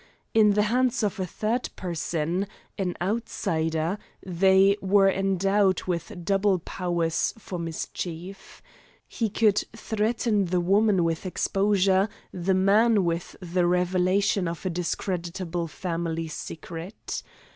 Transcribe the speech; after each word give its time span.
In 0.33 0.53
the 0.53 0.63
hands 0.63 1.03
of 1.03 1.19
a 1.19 1.27
third 1.27 1.69
person, 1.75 2.47
an 2.75 2.95
outsider, 3.03 3.99
they 4.25 4.75
were 4.81 5.07
endowed 5.11 5.83
with 5.83 6.25
double 6.25 6.57
powers 6.57 7.35
for 7.37 7.59
mischief. 7.59 8.63
He 9.07 9.29
could 9.29 9.63
threaten 9.75 10.45
the 10.45 10.59
woman 10.59 11.03
with 11.03 11.27
exposure, 11.27 12.09
the 12.31 12.55
man 12.55 13.05
with 13.05 13.35
the 13.41 13.67
revelation 13.67 14.47
of 14.47 14.65
a 14.65 14.71
discreditable 14.71 15.67
family 15.67 16.29
secret. 16.29 17.21